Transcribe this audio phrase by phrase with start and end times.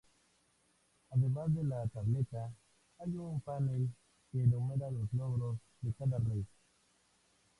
[1.11, 2.51] Además de la tableta,
[2.97, 3.87] hay un panel
[4.31, 6.43] que enumera los logros de cada rey.